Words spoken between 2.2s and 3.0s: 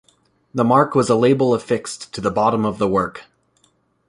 the bottom of the